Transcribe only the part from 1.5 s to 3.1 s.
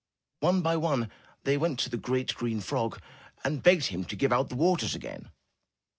went to the great, green frog